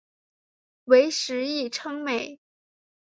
[0.85, 2.39] 为时议称美。